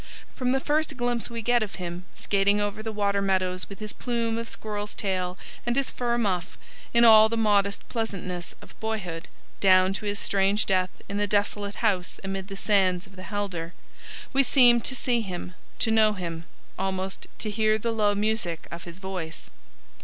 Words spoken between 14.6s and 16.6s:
to see him, to know him,